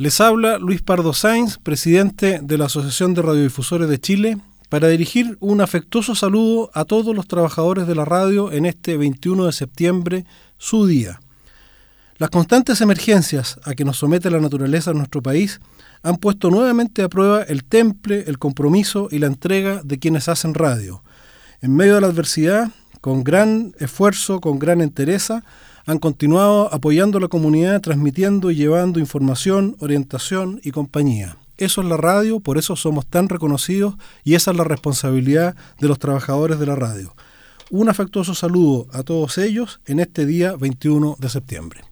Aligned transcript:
Les 0.00 0.18
habla 0.22 0.56
Luis 0.56 0.80
Pardo 0.80 1.12
Sainz, 1.12 1.58
presidente 1.58 2.40
de 2.42 2.56
la 2.56 2.64
Asociación 2.64 3.12
de 3.12 3.20
Radiodifusores 3.20 3.86
de 3.86 4.00
Chile, 4.00 4.38
para 4.70 4.88
dirigir 4.88 5.36
un 5.40 5.60
afectuoso 5.60 6.14
saludo 6.14 6.70
a 6.72 6.86
todos 6.86 7.14
los 7.14 7.28
trabajadores 7.28 7.86
de 7.86 7.94
la 7.94 8.06
radio 8.06 8.50
en 8.50 8.64
este 8.64 8.96
21 8.96 9.44
de 9.44 9.52
septiembre, 9.52 10.24
su 10.56 10.86
día. 10.86 11.20
Las 12.16 12.30
constantes 12.30 12.80
emergencias 12.80 13.60
a 13.62 13.74
que 13.74 13.84
nos 13.84 13.98
somete 13.98 14.30
la 14.30 14.40
naturaleza 14.40 14.92
en 14.92 14.96
nuestro 14.96 15.20
país 15.20 15.60
han 16.02 16.16
puesto 16.16 16.48
nuevamente 16.48 17.02
a 17.02 17.10
prueba 17.10 17.42
el 17.42 17.64
temple, 17.64 18.24
el 18.26 18.38
compromiso 18.38 19.08
y 19.10 19.18
la 19.18 19.26
entrega 19.26 19.82
de 19.84 19.98
quienes 19.98 20.30
hacen 20.30 20.54
radio. 20.54 21.04
En 21.60 21.76
medio 21.76 21.96
de 21.96 22.00
la 22.00 22.06
adversidad, 22.06 22.70
con 23.00 23.24
gran 23.24 23.74
esfuerzo, 23.78 24.40
con 24.40 24.58
gran 24.58 24.80
entereza, 24.80 25.44
han 25.86 25.98
continuado 25.98 26.72
apoyando 26.72 27.18
a 27.18 27.20
la 27.20 27.28
comunidad, 27.28 27.80
transmitiendo 27.80 28.50
y 28.50 28.56
llevando 28.56 29.00
información, 29.00 29.76
orientación 29.80 30.60
y 30.62 30.70
compañía. 30.70 31.36
Eso 31.56 31.82
es 31.82 31.88
la 31.88 31.96
radio, 31.96 32.40
por 32.40 32.58
eso 32.58 32.76
somos 32.76 33.06
tan 33.06 33.28
reconocidos 33.28 33.94
y 34.24 34.34
esa 34.34 34.50
es 34.50 34.56
la 34.56 34.64
responsabilidad 34.64 35.56
de 35.78 35.88
los 35.88 35.98
trabajadores 35.98 36.58
de 36.58 36.66
la 36.66 36.76
radio. 36.76 37.14
Un 37.70 37.88
afectuoso 37.88 38.34
saludo 38.34 38.86
a 38.92 39.02
todos 39.02 39.38
ellos 39.38 39.80
en 39.86 40.00
este 40.00 40.26
día 40.26 40.56
21 40.56 41.16
de 41.18 41.28
septiembre. 41.28 41.89